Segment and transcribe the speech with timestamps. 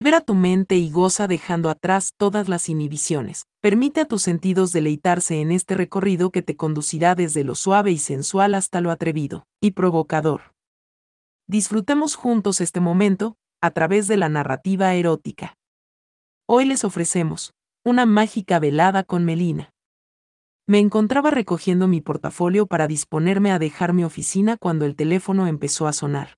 [0.00, 3.46] Libera tu mente y goza dejando atrás todas las inhibiciones.
[3.60, 7.98] Permite a tus sentidos deleitarse en este recorrido que te conducirá desde lo suave y
[7.98, 10.54] sensual hasta lo atrevido y provocador.
[11.48, 15.56] Disfrutemos juntos este momento, a través de la narrativa erótica.
[16.46, 17.54] Hoy les ofrecemos
[17.84, 19.72] una mágica velada con Melina.
[20.68, 25.88] Me encontraba recogiendo mi portafolio para disponerme a dejar mi oficina cuando el teléfono empezó
[25.88, 26.36] a sonar.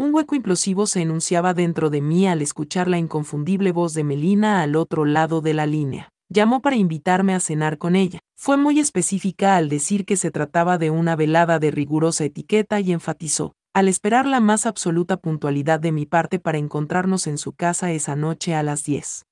[0.00, 4.62] Un hueco implosivo se enunciaba dentro de mí al escuchar la inconfundible voz de Melina
[4.62, 6.10] al otro lado de la línea.
[6.28, 8.20] Llamó para invitarme a cenar con ella.
[8.36, 12.92] Fue muy específica al decir que se trataba de una velada de rigurosa etiqueta y
[12.92, 17.90] enfatizó, al esperar la más absoluta puntualidad de mi parte para encontrarnos en su casa
[17.90, 19.24] esa noche a las 10.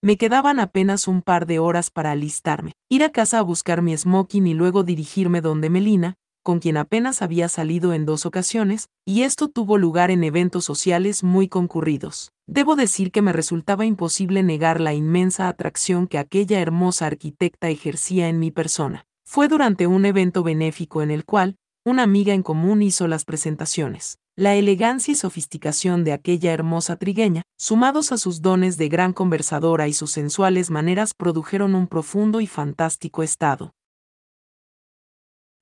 [0.00, 3.96] Me quedaban apenas un par de horas para alistarme, ir a casa a buscar mi
[3.96, 6.14] smoking y luego dirigirme donde Melina,
[6.48, 11.22] con quien apenas había salido en dos ocasiones, y esto tuvo lugar en eventos sociales
[11.22, 12.32] muy concurridos.
[12.46, 18.30] Debo decir que me resultaba imposible negar la inmensa atracción que aquella hermosa arquitecta ejercía
[18.30, 19.04] en mi persona.
[19.26, 24.16] Fue durante un evento benéfico en el cual, una amiga en común hizo las presentaciones.
[24.34, 29.86] La elegancia y sofisticación de aquella hermosa trigueña, sumados a sus dones de gran conversadora
[29.86, 33.74] y sus sensuales maneras, produjeron un profundo y fantástico estado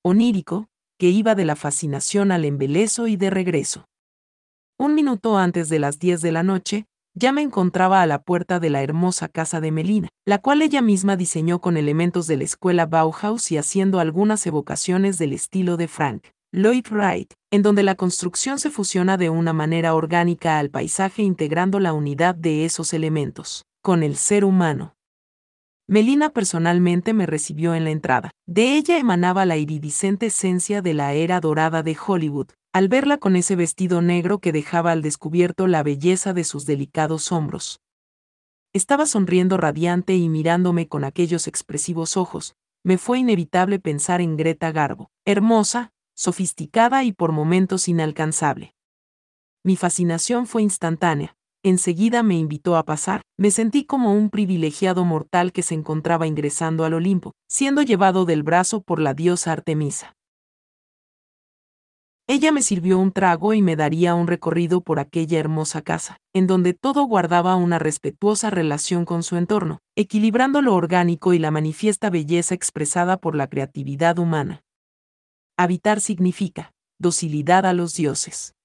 [0.07, 3.85] onírico, que iba de la fascinación al embelezo y de regreso.
[4.79, 8.59] Un minuto antes de las 10 de la noche, ya me encontraba a la puerta
[8.59, 12.43] de la hermosa casa de Melina, la cual ella misma diseñó con elementos de la
[12.43, 17.95] escuela Bauhaus y haciendo algunas evocaciones del estilo de Frank Lloyd Wright, en donde la
[17.95, 23.65] construcción se fusiona de una manera orgánica al paisaje integrando la unidad de esos elementos,
[23.81, 24.96] con el ser humano.
[25.89, 28.31] Melina personalmente me recibió en la entrada.
[28.45, 33.37] De ella emanaba la iridiscente esencia de la era dorada de Hollywood, al verla con
[33.37, 37.79] ese vestido negro que dejaba al descubierto la belleza de sus delicados hombros.
[38.73, 42.55] Estaba sonriendo radiante y mirándome con aquellos expresivos ojos.
[42.83, 48.75] Me fue inevitable pensar en Greta Garbo, hermosa, sofisticada y por momentos inalcanzable.
[49.63, 53.21] Mi fascinación fue instantánea enseguida me invitó a pasar.
[53.37, 58.43] Me sentí como un privilegiado mortal que se encontraba ingresando al Olimpo, siendo llevado del
[58.43, 60.13] brazo por la diosa Artemisa.
[62.29, 66.45] Ella me sirvió un trago y me daría un recorrido por aquella hermosa casa, en
[66.45, 72.09] donde todo guardaba una respetuosa relación con su entorno, equilibrando lo orgánico y la manifiesta
[72.09, 74.61] belleza expresada por la creatividad humana.
[75.57, 78.56] Habitar significa docilidad a los dioses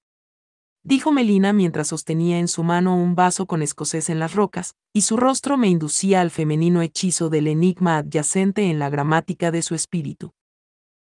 [0.83, 5.01] dijo Melina mientras sostenía en su mano un vaso con escocés en las rocas, y
[5.01, 9.75] su rostro me inducía al femenino hechizo del enigma adyacente en la gramática de su
[9.75, 10.31] espíritu.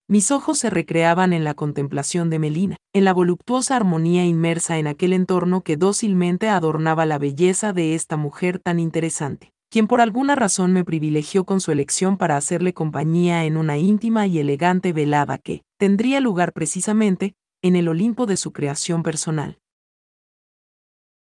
[0.07, 4.88] Mis ojos se recreaban en la contemplación de Melina, en la voluptuosa armonía inmersa en
[4.88, 10.34] aquel entorno que dócilmente adornaba la belleza de esta mujer tan interesante, quien por alguna
[10.34, 15.38] razón me privilegió con su elección para hacerle compañía en una íntima y elegante velada
[15.38, 19.59] que tendría lugar precisamente en el Olimpo de su creación personal.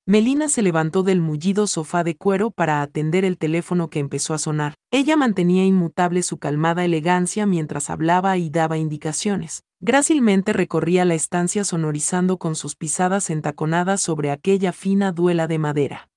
[0.06, 4.40] Melina se levantó del mullido sofá de cuero para atender el teléfono que empezó a
[4.40, 4.74] sonar.
[4.92, 9.64] Ella mantenía inmutable su calmada elegancia mientras hablaba y daba indicaciones.
[9.80, 16.10] Grácilmente recorría la estancia sonorizando con sus pisadas entaconadas sobre aquella fina duela de madera.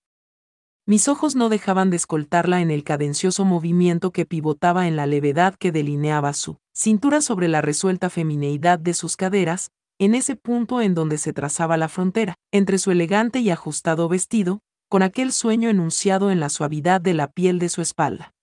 [0.84, 5.54] Mis ojos no dejaban de escoltarla en el cadencioso movimiento que pivotaba en la levedad
[5.54, 9.70] que delineaba su cintura sobre la resuelta femineidad de sus caderas,
[10.02, 14.58] en ese punto en donde se trazaba la frontera, entre su elegante y ajustado vestido,
[14.88, 18.34] con aquel sueño enunciado en la suavidad de la piel de su espalda.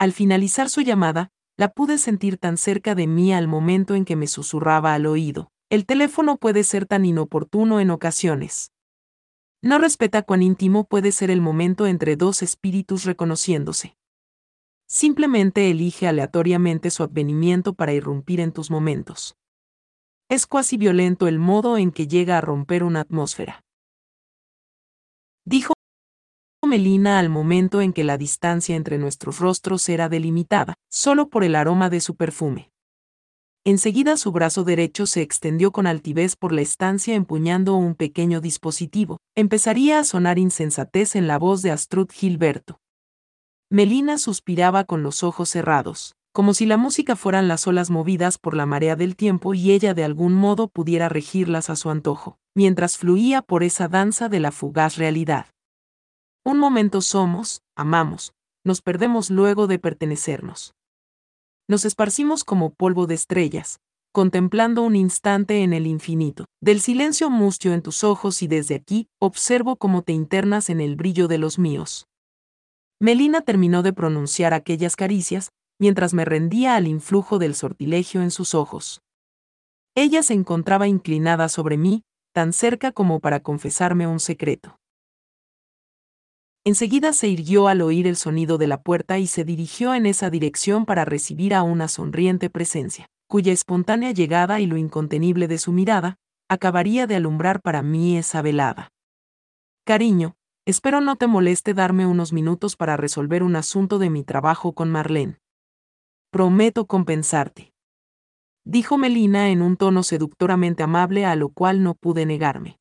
[0.00, 4.16] Al finalizar su llamada, la pude sentir tan cerca de mí al momento en que
[4.16, 5.52] me susurraba al oído.
[5.70, 8.72] El teléfono puede ser tan inoportuno en ocasiones.
[9.62, 13.96] No respeta cuán íntimo puede ser el momento entre dos espíritus reconociéndose.
[14.88, 19.36] Simplemente elige aleatoriamente su advenimiento para irrumpir en tus momentos.
[20.30, 23.60] Es cuasi violento el modo en que llega a romper una atmósfera.
[25.44, 25.74] Dijo
[26.66, 31.54] Melina al momento en que la distancia entre nuestros rostros era delimitada, solo por el
[31.54, 32.70] aroma de su perfume.
[33.66, 39.18] Enseguida su brazo derecho se extendió con altivez por la estancia empuñando un pequeño dispositivo.
[39.36, 42.80] Empezaría a sonar insensatez en la voz de Astrud Gilberto.
[43.70, 48.56] Melina suspiraba con los ojos cerrados como si la música fueran las olas movidas por
[48.56, 52.98] la marea del tiempo y ella de algún modo pudiera regirlas a su antojo, mientras
[52.98, 55.46] fluía por esa danza de la fugaz realidad.
[56.44, 58.34] Un momento somos, amamos,
[58.64, 60.74] nos perdemos luego de pertenecernos.
[61.68, 63.78] Nos esparcimos como polvo de estrellas,
[64.12, 69.06] contemplando un instante en el infinito, del silencio mustio en tus ojos y desde aquí
[69.20, 72.08] observo cómo te internas en el brillo de los míos.
[73.00, 78.54] Melina terminó de pronunciar aquellas caricias, mientras me rendía al influjo del sortilegio en sus
[78.54, 79.02] ojos.
[79.94, 84.78] Ella se encontraba inclinada sobre mí, tan cerca como para confesarme un secreto.
[86.66, 90.30] Enseguida se irguió al oír el sonido de la puerta y se dirigió en esa
[90.30, 95.72] dirección para recibir a una sonriente presencia, cuya espontánea llegada y lo incontenible de su
[95.72, 96.16] mirada,
[96.48, 98.88] acabaría de alumbrar para mí esa velada.
[99.84, 100.36] Cariño,
[100.66, 104.90] espero no te moleste darme unos minutos para resolver un asunto de mi trabajo con
[104.90, 105.38] Marlene.
[106.34, 107.72] Prometo compensarte.
[108.64, 112.80] Dijo Melina en un tono seductoramente amable a lo cual no pude negarme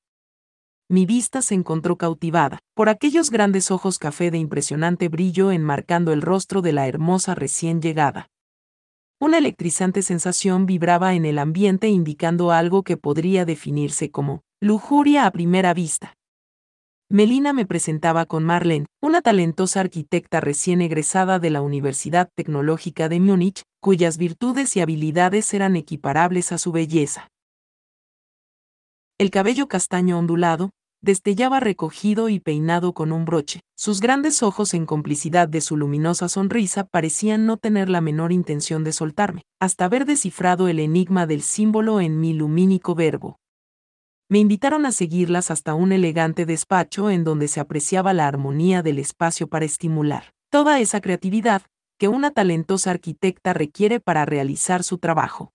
[0.89, 6.23] mi vista se encontró cautivada por aquellos grandes ojos café de impresionante brillo enmarcando el
[6.23, 8.31] rostro de la hermosa recién llegada.
[9.19, 15.31] Una electrizante sensación vibraba en el ambiente indicando algo que podría definirse como lujuria a
[15.31, 16.15] primera vista.
[17.09, 23.19] Melina me presentaba con Marlene, una talentosa arquitecta recién egresada de la Universidad Tecnológica de
[23.19, 27.27] Múnich, cuyas virtudes y habilidades eran equiparables a su belleza.
[29.19, 30.71] El cabello castaño ondulado,
[31.03, 33.59] destellaba recogido y peinado con un broche.
[33.77, 38.83] Sus grandes ojos en complicidad de su luminosa sonrisa parecían no tener la menor intención
[38.83, 43.37] de soltarme, hasta haber descifrado el enigma del símbolo en mi lumínico verbo.
[44.29, 48.99] Me invitaron a seguirlas hasta un elegante despacho en donde se apreciaba la armonía del
[48.99, 51.63] espacio para estimular toda esa creatividad
[51.97, 55.51] que una talentosa arquitecta requiere para realizar su trabajo.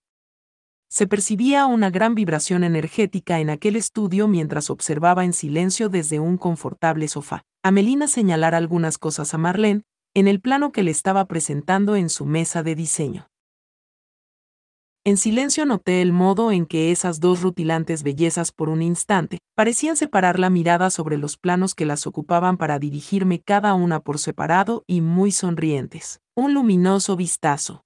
[0.90, 6.36] Se percibía una gran vibración energética en aquel estudio mientras observaba en silencio desde un
[6.36, 7.44] confortable sofá.
[7.62, 9.82] A Melina señalar algunas cosas a Marlene,
[10.14, 13.27] en el plano que le estaba presentando en su mesa de diseño.
[15.04, 19.96] En silencio noté el modo en que esas dos rutilantes bellezas por un instante parecían
[19.96, 24.84] separar la mirada sobre los planos que las ocupaban para dirigirme cada una por separado
[24.86, 26.20] y muy sonrientes.
[26.36, 27.84] Un luminoso vistazo.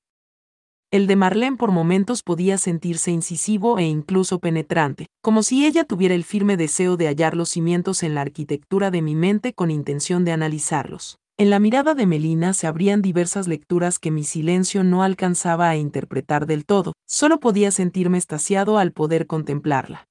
[0.90, 6.14] El de Marlene por momentos podía sentirse incisivo e incluso penetrante, como si ella tuviera
[6.14, 10.26] el firme deseo de hallar los cimientos en la arquitectura de mi mente con intención
[10.26, 11.21] de analizarlos.
[11.38, 15.76] En la mirada de Melina se abrían diversas lecturas que mi silencio no alcanzaba a
[15.76, 20.08] interpretar del todo, solo podía sentirme estasiado al poder contemplarla.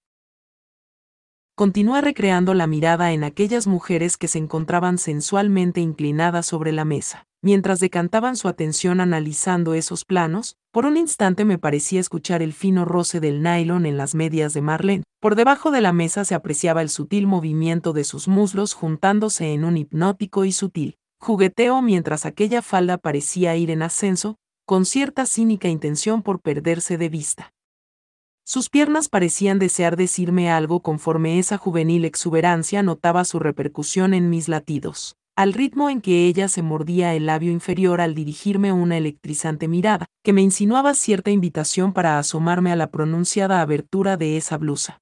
[1.56, 7.28] Continué recreando la mirada en aquellas mujeres que se encontraban sensualmente inclinadas sobre la mesa.
[7.44, 12.84] Mientras decantaban su atención analizando esos planos, por un instante me parecía escuchar el fino
[12.84, 15.04] roce del nylon en las medias de Marlene.
[15.20, 19.66] Por debajo de la mesa se apreciaba el sutil movimiento de sus muslos juntándose en
[19.66, 25.68] un hipnótico y sutil jugueteo mientras aquella falda parecía ir en ascenso, con cierta cínica
[25.68, 27.54] intención por perderse de vista.
[28.44, 34.50] Sus piernas parecían desear decirme algo conforme esa juvenil exuberancia notaba su repercusión en mis
[34.50, 39.68] latidos, al ritmo en que ella se mordía el labio inferior al dirigirme una electrizante
[39.68, 45.02] mirada, que me insinuaba cierta invitación para asomarme a la pronunciada abertura de esa blusa.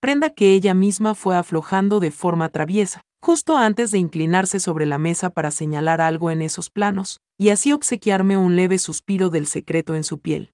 [0.00, 4.98] Prenda que ella misma fue aflojando de forma traviesa, justo antes de inclinarse sobre la
[4.98, 9.94] mesa para señalar algo en esos planos, y así obsequiarme un leve suspiro del secreto
[9.94, 10.52] en su piel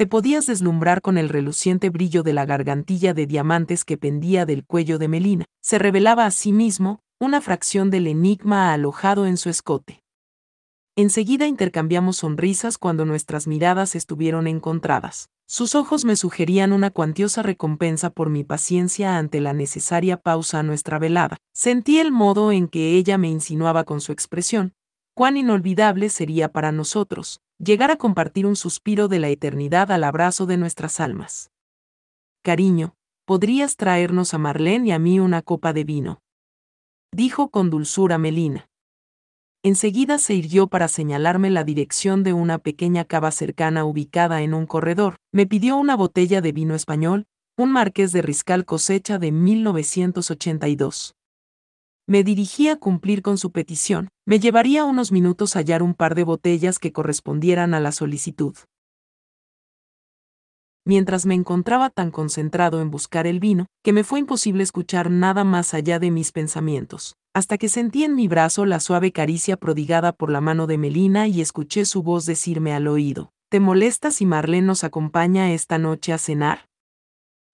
[0.00, 4.64] te podías deslumbrar con el reluciente brillo de la gargantilla de diamantes que pendía del
[4.64, 5.44] cuello de Melina.
[5.62, 10.02] Se revelaba a sí mismo una fracción del enigma alojado en su escote.
[10.96, 15.28] Enseguida intercambiamos sonrisas cuando nuestras miradas estuvieron encontradas.
[15.52, 20.62] Sus ojos me sugerían una cuantiosa recompensa por mi paciencia ante la necesaria pausa a
[20.62, 21.38] nuestra velada.
[21.52, 24.74] Sentí el modo en que ella me insinuaba con su expresión,
[25.12, 30.46] cuán inolvidable sería para nosotros, llegar a compartir un suspiro de la eternidad al abrazo
[30.46, 31.50] de nuestras almas.
[32.44, 36.22] Cariño, ¿podrías traernos a Marlene y a mí una copa de vino?
[37.10, 38.69] Dijo con dulzura Melina.
[39.62, 44.66] Enseguida se irguió para señalarme la dirección de una pequeña cava cercana ubicada en un
[44.66, 45.16] corredor.
[45.32, 47.26] Me pidió una botella de vino español,
[47.58, 51.14] un marqués de Riscal cosecha de 1982
[52.10, 54.08] me dirigí a cumplir con su petición.
[54.26, 58.56] Me llevaría unos minutos hallar un par de botellas que correspondieran a la solicitud.
[60.84, 65.44] Mientras me encontraba tan concentrado en buscar el vino, que me fue imposible escuchar nada
[65.44, 70.12] más allá de mis pensamientos, hasta que sentí en mi brazo la suave caricia prodigada
[70.12, 74.26] por la mano de Melina y escuché su voz decirme al oído, ¿te molesta si
[74.26, 76.68] Marlene nos acompaña esta noche a cenar?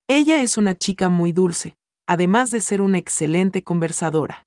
[0.08, 4.46] Ella es una chica muy dulce, además de ser una excelente conversadora.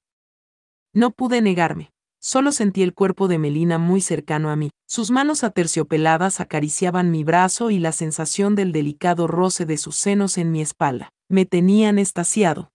[0.93, 1.91] No pude negarme.
[2.21, 4.71] solo sentí el cuerpo de Melina muy cercano a mí.
[4.88, 10.38] Sus manos aterciopeladas acariciaban mi brazo y la sensación del delicado roce de sus senos
[10.38, 12.71] en mi espalda me tenían estasiado.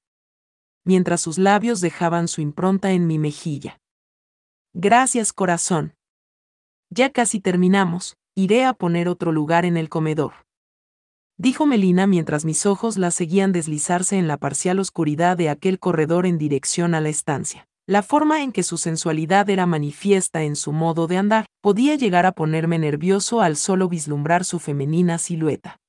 [0.85, 3.81] Mientras sus labios dejaban su impronta en mi mejilla.
[4.73, 5.95] Gracias, corazón.
[6.91, 10.45] Ya casi terminamos, iré a poner otro lugar en el comedor
[11.37, 16.27] dijo Melina mientras mis ojos la seguían deslizarse en la parcial oscuridad de aquel corredor
[16.27, 17.67] en dirección a la estancia.
[17.87, 22.25] La forma en que su sensualidad era manifiesta en su modo de andar podía llegar
[22.25, 25.81] a ponerme nervioso al solo vislumbrar su femenina silueta.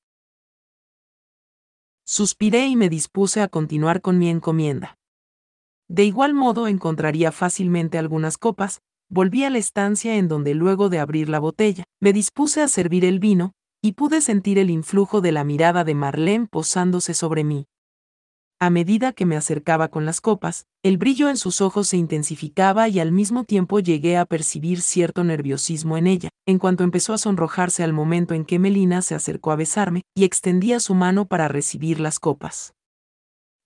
[2.08, 4.96] Suspiré y me dispuse a continuar con mi encomienda.
[5.88, 11.00] De igual modo encontraría fácilmente algunas copas, volví a la estancia en donde luego de
[11.00, 15.32] abrir la botella, me dispuse a servir el vino, y pude sentir el influjo de
[15.32, 17.66] la mirada de Marlene posándose sobre mí.
[18.58, 22.88] A medida que me acercaba con las copas, el brillo en sus ojos se intensificaba
[22.88, 27.18] y al mismo tiempo llegué a percibir cierto nerviosismo en ella, en cuanto empezó a
[27.18, 31.48] sonrojarse al momento en que Melina se acercó a besarme y extendía su mano para
[31.48, 32.72] recibir las copas.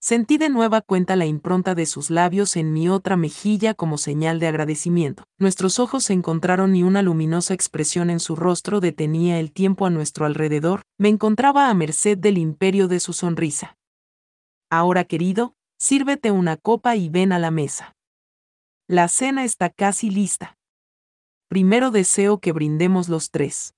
[0.01, 4.41] Sentí de nueva cuenta la impronta de sus labios en mi otra mejilla como señal
[4.41, 5.23] de agradecimiento.
[5.39, 9.91] Nuestros ojos se encontraron y una luminosa expresión en su rostro detenía el tiempo a
[9.91, 10.81] nuestro alrededor.
[10.99, 13.77] Me encontraba a merced del imperio de su sonrisa.
[14.71, 17.97] Ahora, querido, sírvete una copa y ven a la mesa.
[18.87, 20.57] La cena está casi lista.
[21.49, 23.75] Primero deseo que brindemos los tres.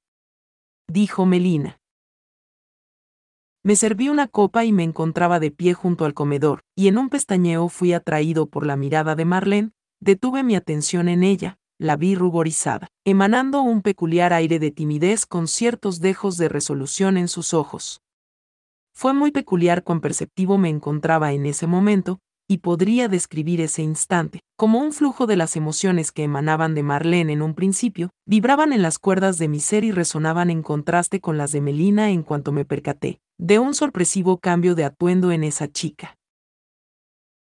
[0.89, 1.81] Dijo Melina.
[3.65, 7.09] Me serví una copa y me encontraba de pie junto al comedor, y en un
[7.09, 9.71] pestañeo fui atraído por la mirada de Marlene,
[10.01, 15.49] detuve mi atención en ella, la vi ruborizada, emanando un peculiar aire de timidez con
[15.49, 18.03] ciertos dejos de resolución en sus ojos.
[18.95, 24.41] Fue muy peculiar cuán perceptivo me encontraba en ese momento, y podría describir ese instante,
[24.57, 28.83] como un flujo de las emociones que emanaban de Marlene en un principio, vibraban en
[28.83, 32.53] las cuerdas de mi ser y resonaban en contraste con las de Melina en cuanto
[32.53, 36.19] me percaté, de un sorpresivo cambio de atuendo en esa chica.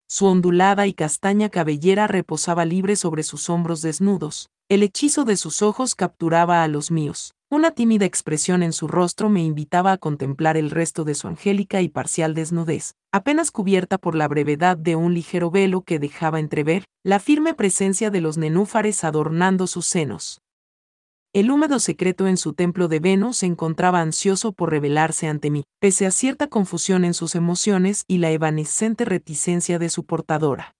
[0.09, 5.61] Su ondulada y castaña cabellera reposaba libre sobre sus hombros desnudos, el hechizo de sus
[5.61, 10.57] ojos capturaba a los míos, una tímida expresión en su rostro me invitaba a contemplar
[10.57, 15.13] el resto de su angélica y parcial desnudez, apenas cubierta por la brevedad de un
[15.13, 20.41] ligero velo que dejaba entrever la firme presencia de los nenúfares adornando sus senos.
[21.33, 25.63] El húmedo secreto en su templo de Venus se encontraba ansioso por revelarse ante mí,
[25.79, 30.73] pese a cierta confusión en sus emociones y la evanescente reticencia de su portadora.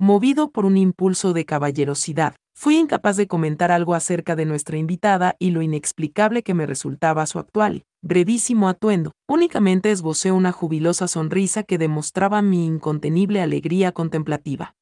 [0.00, 5.36] Movido por un impulso de caballerosidad, fui incapaz de comentar algo acerca de nuestra invitada
[5.38, 9.12] y lo inexplicable que me resultaba su actual, brevísimo atuendo.
[9.28, 14.74] Únicamente esbocé una jubilosa sonrisa que demostraba mi incontenible alegría contemplativa.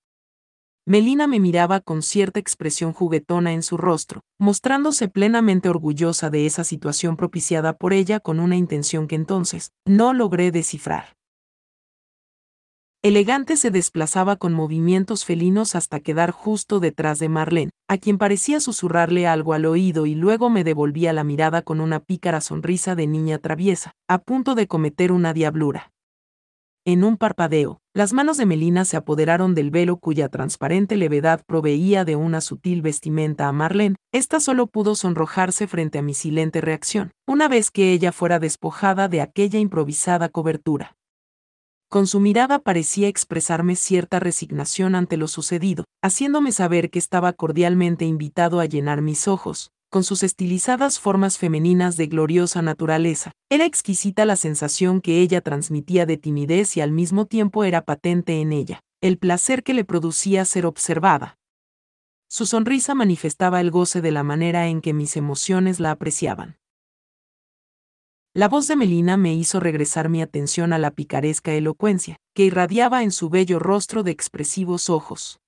[0.86, 6.64] Melina me miraba con cierta expresión juguetona en su rostro, mostrándose plenamente orgullosa de esa
[6.64, 11.14] situación propiciada por ella con una intención que entonces no logré descifrar.
[13.06, 18.58] Elegante se desplazaba con movimientos felinos hasta quedar justo detrás de Marlene, a quien parecía
[18.58, 23.06] susurrarle algo al oído y luego me devolvía la mirada con una pícara sonrisa de
[23.06, 25.92] niña traviesa, a punto de cometer una diablura.
[26.84, 32.04] En un parpadeo, las manos de Melina se apoderaron del velo cuya transparente levedad proveía
[32.04, 33.94] de una sutil vestimenta a Marlene.
[34.12, 39.06] Esta solo pudo sonrojarse frente a mi silente reacción, una vez que ella fuera despojada
[39.06, 40.95] de aquella improvisada cobertura.
[41.88, 48.04] Con su mirada parecía expresarme cierta resignación ante lo sucedido, haciéndome saber que estaba cordialmente
[48.04, 53.30] invitado a llenar mis ojos, con sus estilizadas formas femeninas de gloriosa naturaleza.
[53.48, 58.40] Era exquisita la sensación que ella transmitía de timidez y al mismo tiempo era patente
[58.40, 61.38] en ella, el placer que le producía ser observada.
[62.28, 66.56] Su sonrisa manifestaba el goce de la manera en que mis emociones la apreciaban.
[68.36, 73.02] La voz de Melina me hizo regresar mi atención a la picaresca elocuencia, que irradiaba
[73.02, 75.40] en su bello rostro de expresivos ojos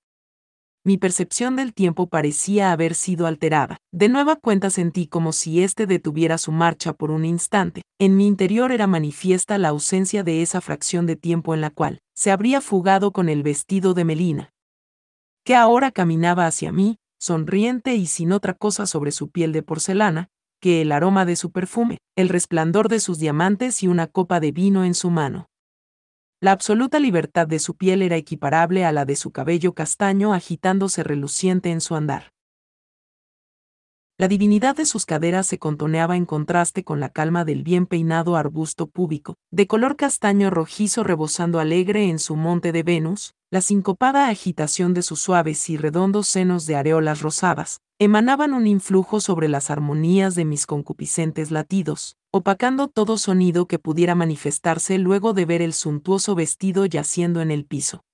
[0.89, 3.77] mi percepción del tiempo parecía haber sido alterada.
[3.93, 7.83] De nueva cuenta sentí como si éste detuviera su marcha por un instante.
[7.99, 12.01] En mi interior era manifiesta la ausencia de esa fracción de tiempo en la cual
[12.15, 14.55] se habría fugado con el vestido de Melina.
[15.45, 20.31] Que ahora caminaba hacia mí, sonriente y sin otra cosa sobre su piel de porcelana,
[20.61, 24.53] que el aroma de su perfume, el resplandor de sus diamantes y una copa de
[24.53, 25.49] vino en su mano.
[26.41, 31.03] La absoluta libertad de su piel era equiparable a la de su cabello castaño agitándose
[31.03, 32.33] reluciente en su andar.
[34.21, 38.37] La divinidad de sus caderas se contoneaba en contraste con la calma del bien peinado
[38.37, 44.29] arbusto púbico, de color castaño rojizo rebosando alegre en su monte de Venus, la sincopada
[44.29, 49.71] agitación de sus suaves y redondos senos de areolas rosadas, emanaban un influjo sobre las
[49.71, 55.73] armonías de mis concupiscentes latidos, opacando todo sonido que pudiera manifestarse luego de ver el
[55.73, 58.05] suntuoso vestido yaciendo en el piso.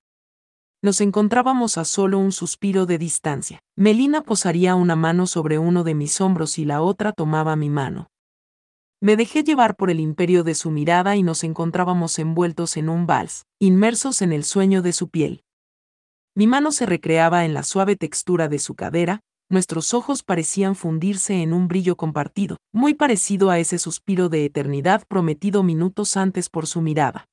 [0.81, 3.59] Nos encontrábamos a solo un suspiro de distancia.
[3.75, 8.07] Melina posaría una mano sobre uno de mis hombros y la otra tomaba mi mano.
[9.01, 13.05] Me dejé llevar por el imperio de su mirada y nos encontrábamos envueltos en un
[13.05, 15.43] vals, inmersos en el sueño de su piel.
[16.33, 21.41] Mi mano se recreaba en la suave textura de su cadera, nuestros ojos parecían fundirse
[21.41, 26.65] en un brillo compartido, muy parecido a ese suspiro de eternidad prometido minutos antes por
[26.65, 27.27] su mirada.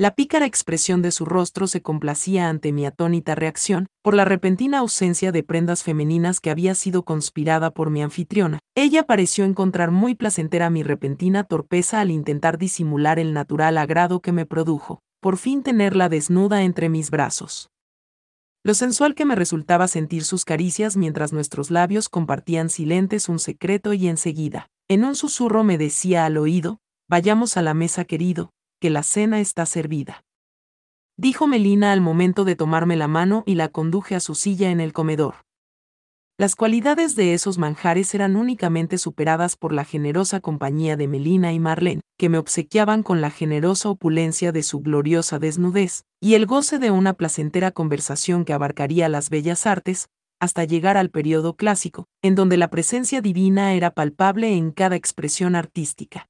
[0.00, 4.78] La pícara expresión de su rostro se complacía ante mi atónita reacción, por la repentina
[4.78, 8.60] ausencia de prendas femeninas que había sido conspirada por mi anfitriona.
[8.76, 14.30] Ella pareció encontrar muy placentera mi repentina torpeza al intentar disimular el natural agrado que
[14.30, 17.68] me produjo, por fin tenerla desnuda entre mis brazos.
[18.62, 23.92] Lo sensual que me resultaba sentir sus caricias mientras nuestros labios compartían silentes un secreto
[23.94, 26.78] y enseguida, en un susurro me decía al oído,
[27.08, 30.24] vayamos a la mesa querido, que la cena está servida.
[31.16, 34.80] Dijo Melina al momento de tomarme la mano y la conduje a su silla en
[34.80, 35.34] el comedor.
[36.40, 41.58] Las cualidades de esos manjares eran únicamente superadas por la generosa compañía de Melina y
[41.58, 46.78] Marlene, que me obsequiaban con la generosa opulencia de su gloriosa desnudez, y el goce
[46.78, 50.06] de una placentera conversación que abarcaría las bellas artes,
[50.38, 55.56] hasta llegar al periodo clásico, en donde la presencia divina era palpable en cada expresión
[55.56, 56.28] artística.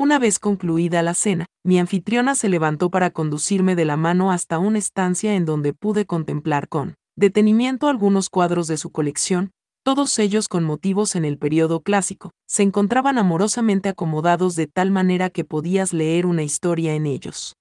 [0.00, 4.60] Una vez concluida la cena, mi anfitriona se levantó para conducirme de la mano hasta
[4.60, 9.50] una estancia en donde pude contemplar con detenimiento algunos cuadros de su colección,
[9.82, 15.30] todos ellos con motivos en el periodo clásico, se encontraban amorosamente acomodados de tal manera
[15.30, 17.56] que podías leer una historia en ellos.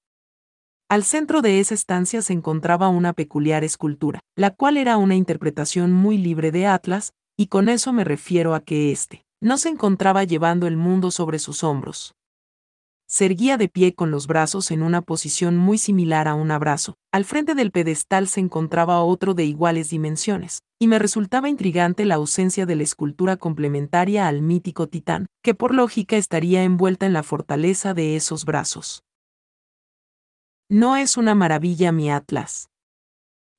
[0.90, 5.92] Al centro de esa estancia se encontraba una peculiar escultura, la cual era una interpretación
[5.92, 10.24] muy libre de Atlas, y con eso me refiero a que éste no se encontraba
[10.24, 12.14] llevando el mundo sobre sus hombros,
[13.08, 16.96] se erguía de pie con los brazos en una posición muy similar a un abrazo.
[17.12, 22.16] Al frente del pedestal se encontraba otro de iguales dimensiones, y me resultaba intrigante la
[22.16, 27.24] ausencia de la escultura complementaria al mítico titán, que por lógica estaría envuelta en la
[27.24, 29.04] fortaleza de esos brazos.
[30.70, 32.70] No es una maravilla mi Atlas.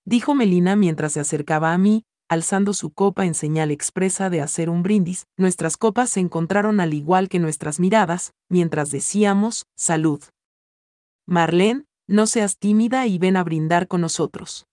[0.04, 4.68] Dijo Melina mientras se acercaba a mí, alzando su copa en señal expresa de hacer
[4.70, 10.22] un brindis, nuestras copas se encontraron al igual que nuestras miradas, mientras decíamos, salud.
[11.26, 14.66] Marlene, no seas tímida y ven a brindar con nosotros.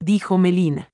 [0.00, 0.90] Dijo Melina.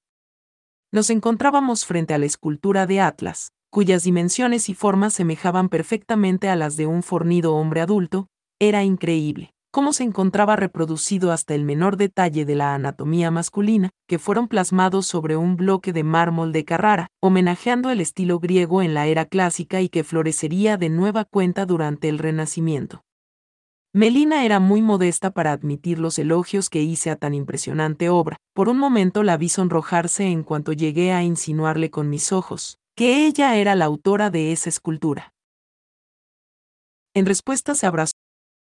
[0.93, 6.57] Nos encontrábamos frente a la escultura de Atlas, cuyas dimensiones y formas semejaban perfectamente a
[6.57, 11.99] las de un fornido hombre adulto, era increíble cómo se encontraba reproducido hasta el menor
[11.99, 17.09] detalle de la anatomía masculina, que fueron plasmados sobre un bloque de mármol de Carrara,
[17.21, 22.09] homenajeando el estilo griego en la era clásica y que florecería de nueva cuenta durante
[22.09, 23.03] el Renacimiento.
[23.93, 28.39] Melina era muy modesta para admitir los elogios que hice a tan impresionante obra.
[28.55, 33.27] Por un momento la vi sonrojarse en cuanto llegué a insinuarle con mis ojos, que
[33.27, 35.35] ella era la autora de esa escultura.
[37.13, 38.13] En respuesta se abrazó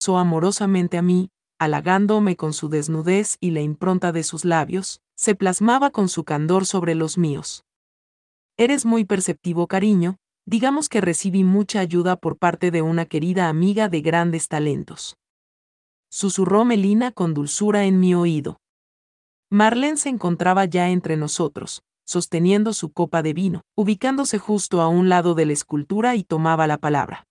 [0.08, 5.90] amorosamente a mí, halagándome con su desnudez y la impronta de sus labios, se plasmaba
[5.90, 7.64] con su candor sobre los míos.
[8.56, 13.88] Eres muy perceptivo, cariño, digamos que recibí mucha ayuda por parte de una querida amiga
[13.88, 15.16] de grandes talentos.
[16.10, 18.58] Susurró Melina con dulzura en mi oído.
[19.50, 25.08] Marlene se encontraba ya entre nosotros, sosteniendo su copa de vino, ubicándose justo a un
[25.08, 27.24] lado de la escultura y tomaba la palabra.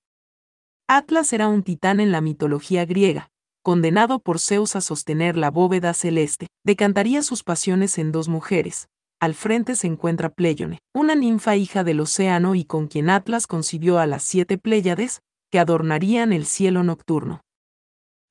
[0.94, 3.30] Atlas era un titán en la mitología griega,
[3.64, 8.90] condenado por Zeus a sostener la bóveda celeste, decantaría sus pasiones en dos mujeres.
[9.22, 14.00] Al frente se encuentra Pleione, una ninfa hija del océano y con quien Atlas concibió
[14.00, 17.40] a las siete Pléyades, que adornarían el cielo nocturno.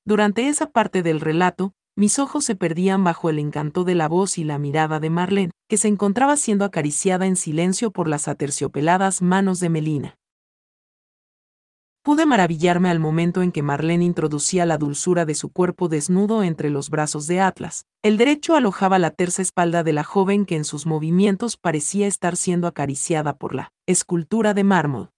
[0.05, 4.37] Durante esa parte del relato, mis ojos se perdían bajo el encanto de la voz
[4.37, 9.23] y la mirada de Marlene, que se encontraba siendo acariciada en silencio por las aterciopeladas
[9.23, 10.20] manos de Melina.
[12.03, 16.71] Pude maravillarme al momento en que Marlene introducía la dulzura de su cuerpo desnudo entre
[16.71, 17.85] los brazos de Atlas.
[18.03, 22.37] El derecho alojaba la terza espalda de la joven que en sus movimientos parecía estar
[22.37, 25.11] siendo acariciada por la escultura de mármol.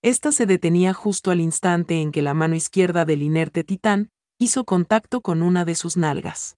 [0.00, 4.64] Esta se detenía justo al instante en que la mano izquierda del inerte titán hizo
[4.64, 6.56] contacto con una de sus nalgas.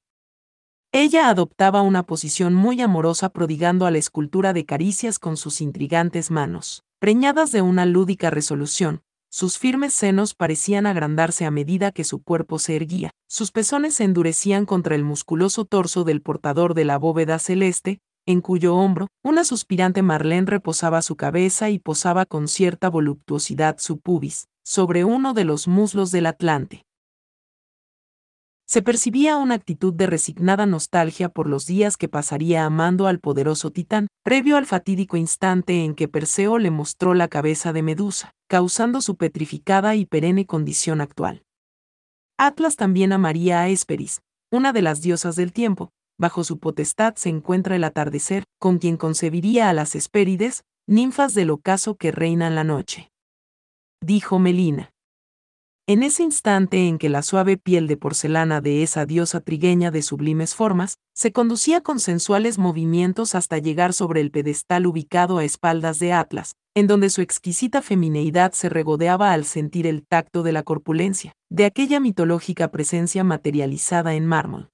[0.93, 6.31] Ella adoptaba una posición muy amorosa prodigando a la escultura de caricias con sus intrigantes
[6.31, 12.23] manos, preñadas de una lúdica resolución, sus firmes senos parecían agrandarse a medida que su
[12.23, 16.99] cuerpo se erguía, sus pezones se endurecían contra el musculoso torso del portador de la
[16.99, 22.91] bóveda celeste, en cuyo hombro, una suspirante Marlene reposaba su cabeza y posaba con cierta
[22.91, 26.85] voluptuosidad su pubis, sobre uno de los muslos del Atlante.
[28.71, 33.73] Se percibía una actitud de resignada nostalgia por los días que pasaría amando al poderoso
[33.73, 39.01] titán, previo al fatídico instante en que Perseo le mostró la cabeza de Medusa, causando
[39.01, 41.43] su petrificada y perenne condición actual.
[42.39, 44.21] Atlas también amaría a Hesperis,
[44.53, 48.97] una de las diosas del tiempo, bajo su potestad se encuentra el atardecer, con quien
[48.97, 53.11] concebiría a las Hespérides, ninfas del ocaso que reinan la noche.
[54.01, 54.93] Dijo Melina.
[55.91, 60.03] En ese instante en que la suave piel de porcelana de esa diosa trigueña de
[60.03, 65.99] sublimes formas se conducía con sensuales movimientos hasta llegar sobre el pedestal ubicado a espaldas
[65.99, 70.63] de Atlas, en donde su exquisita femineidad se regodeaba al sentir el tacto de la
[70.63, 74.71] corpulencia, de aquella mitológica presencia materializada en mármol.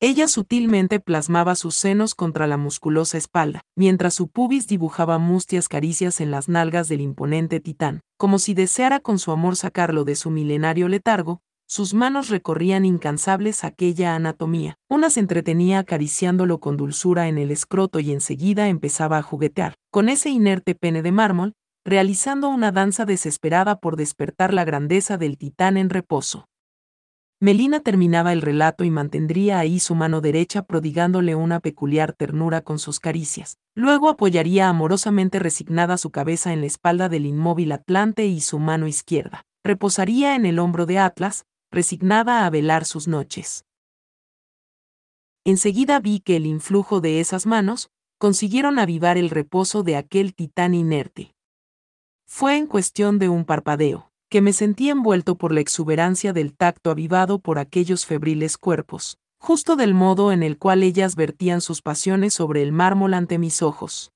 [0.00, 6.20] Ella sutilmente plasmaba sus senos contra la musculosa espalda, mientras su pubis dibujaba mustias caricias
[6.20, 10.30] en las nalgas del imponente titán, como si deseara con su amor sacarlo de su
[10.30, 14.76] milenario letargo, sus manos recorrían incansables aquella anatomía.
[14.88, 20.08] Una se entretenía acariciándolo con dulzura en el escroto y enseguida empezaba a juguetear, con
[20.08, 25.76] ese inerte pene de mármol, realizando una danza desesperada por despertar la grandeza del titán
[25.76, 26.46] en reposo.
[27.40, 32.80] Melina terminaba el relato y mantendría ahí su mano derecha prodigándole una peculiar ternura con
[32.80, 33.58] sus caricias.
[33.76, 38.88] Luego apoyaría amorosamente resignada su cabeza en la espalda del inmóvil Atlante y su mano
[38.88, 39.44] izquierda.
[39.62, 43.64] Reposaría en el hombro de Atlas, resignada a velar sus noches.
[45.44, 50.74] Enseguida vi que el influjo de esas manos consiguieron avivar el reposo de aquel titán
[50.74, 51.36] inerte.
[52.26, 56.90] Fue en cuestión de un parpadeo que me sentí envuelto por la exuberancia del tacto
[56.90, 62.34] avivado por aquellos febriles cuerpos, justo del modo en el cual ellas vertían sus pasiones
[62.34, 64.12] sobre el mármol ante mis ojos.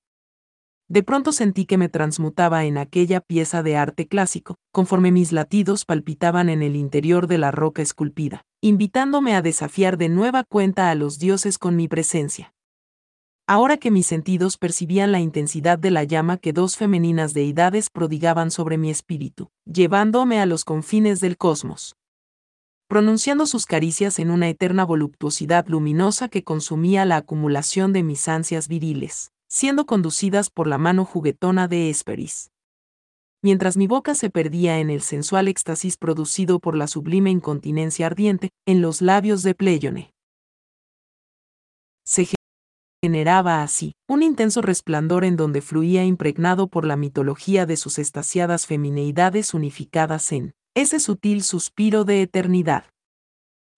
[0.88, 5.86] De pronto sentí que me transmutaba en aquella pieza de arte clásico, conforme mis latidos
[5.86, 10.94] palpitaban en el interior de la roca esculpida, invitándome a desafiar de nueva cuenta a
[10.94, 12.52] los dioses con mi presencia
[13.46, 18.50] ahora que mis sentidos percibían la intensidad de la llama que dos femeninas deidades prodigaban
[18.50, 21.96] sobre mi espíritu, llevándome a los confines del cosmos.
[22.88, 28.68] Pronunciando sus caricias en una eterna voluptuosidad luminosa que consumía la acumulación de mis ansias
[28.68, 32.50] viriles, siendo conducidas por la mano juguetona de Hesperis.
[33.42, 38.50] Mientras mi boca se perdía en el sensual éxtasis producido por la sublime incontinencia ardiente,
[38.66, 40.12] en los labios de Pleione.
[43.04, 48.66] Generaba así un intenso resplandor en donde fluía impregnado por la mitología de sus estaciadas
[48.66, 52.84] femineidades unificadas en ese sutil suspiro de eternidad.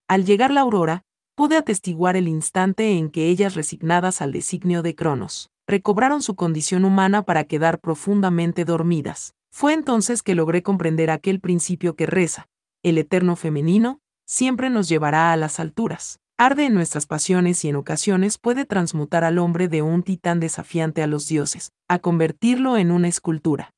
[0.08, 4.94] Al llegar la aurora, pude atestiguar el instante en que ellas resignadas al designio de
[4.94, 9.32] Cronos, recobraron su condición humana para quedar profundamente dormidas.
[9.50, 12.46] Fue entonces que logré comprender aquel principio que reza,
[12.82, 17.76] el eterno femenino, siempre nos llevará a las alturas arde en nuestras pasiones y en
[17.76, 22.90] ocasiones puede transmutar al hombre de un titán desafiante a los dioses, a convertirlo en
[22.90, 23.74] una escultura.